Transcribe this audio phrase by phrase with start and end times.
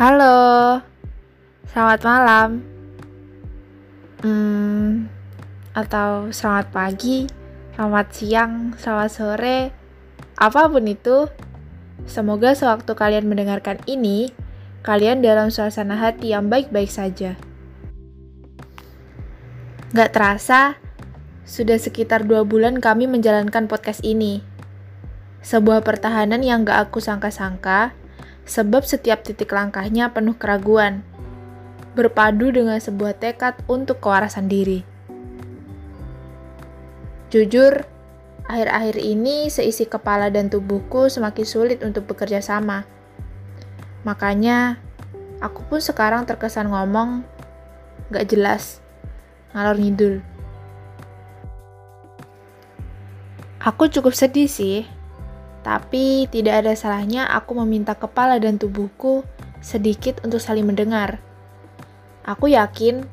[0.00, 0.80] Halo,
[1.68, 2.64] selamat malam.
[4.24, 5.12] Hmm,
[5.76, 7.28] atau selamat pagi,
[7.76, 9.68] selamat siang, selamat sore,
[10.40, 11.28] apa pun itu.
[12.08, 14.32] Semoga sewaktu kalian mendengarkan ini,
[14.80, 17.36] kalian dalam suasana hati yang baik-baik saja.
[19.92, 20.80] Gak terasa,
[21.44, 24.40] sudah sekitar dua bulan kami menjalankan podcast ini.
[25.44, 27.92] Sebuah pertahanan yang gak aku sangka-sangka,
[28.44, 31.02] sebab setiap titik langkahnya penuh keraguan,
[31.94, 34.86] berpadu dengan sebuah tekad untuk kewarasan diri.
[37.30, 37.86] Jujur,
[38.50, 42.82] akhir-akhir ini seisi kepala dan tubuhku semakin sulit untuk bekerja sama.
[44.02, 44.82] Makanya,
[45.38, 47.22] aku pun sekarang terkesan ngomong
[48.10, 48.82] gak jelas,
[49.54, 50.14] ngalor ngidul.
[53.60, 54.88] Aku cukup sedih sih,
[55.60, 59.24] tapi tidak ada salahnya aku meminta kepala dan tubuhku
[59.60, 61.20] sedikit untuk saling mendengar.
[62.24, 63.04] Aku yakin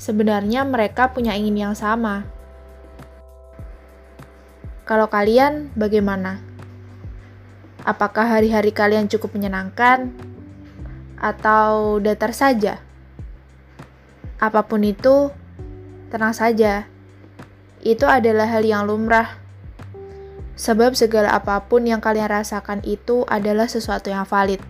[0.00, 2.24] sebenarnya mereka punya ingin yang sama.
[4.88, 6.40] Kalau kalian bagaimana?
[7.84, 10.12] Apakah hari-hari kalian cukup menyenangkan
[11.20, 12.80] atau datar saja?
[14.40, 15.28] Apa pun itu,
[16.08, 16.88] tenang saja.
[17.80, 19.39] Itu adalah hal yang lumrah
[20.60, 24.60] Sebab segala apa pun yang kalian rasakan itu adalah sesuatu yang valid.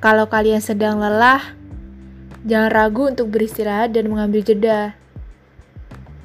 [0.00, 1.52] Kalau kalian sedang lelah,
[2.48, 4.96] jangan ragu untuk beristirahat dan mengambil jeda.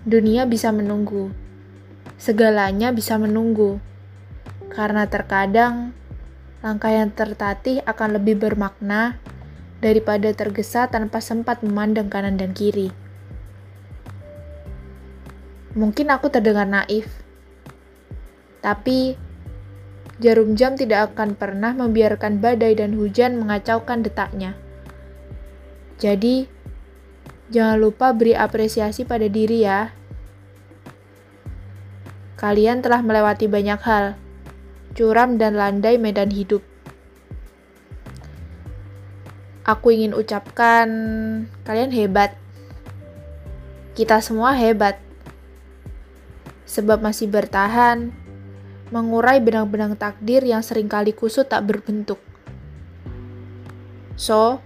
[0.07, 1.35] Dunia bisa menunggu.
[2.15, 3.83] Segalanya bisa menunggu.
[4.71, 5.91] Karena terkadang
[6.63, 9.19] langkah yang tertatih akan lebih bermakna
[9.83, 12.95] daripada tergesa tanpa sempat memandang kanan dan kiri.
[15.77, 17.05] Mungkin aku terdengar naif,
[18.65, 19.13] tapi
[20.17, 24.57] jarum jam tidak akan pernah membiarkan badai dan hujan mengacaukan detaknya.
[26.01, 26.49] Jadi,
[27.53, 29.93] jangan lupa beri apresiasi pada diri ya.
[32.41, 34.17] Kalian telah melewati banyak hal,
[34.97, 36.65] curam dan landai medan hidup.
[39.61, 40.89] Aku ingin ucapkan,
[41.69, 42.33] kalian hebat.
[43.93, 45.06] Kita semua hebat
[46.67, 48.11] sebab masih bertahan,
[48.91, 52.19] mengurai benang-benang takdir yang sering kali kusut tak berbentuk.
[54.19, 54.59] So,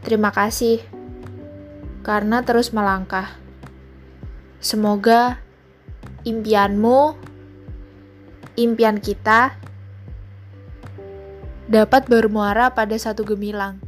[0.00, 0.80] terima kasih
[2.00, 3.36] karena terus melangkah.
[4.64, 5.44] Semoga
[6.24, 7.20] impianmu,
[8.56, 9.52] impian kita
[11.68, 13.83] dapat bermuara pada satu gemilang.